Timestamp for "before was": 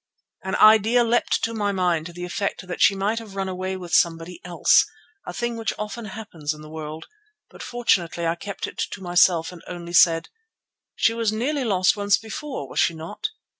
12.17-12.79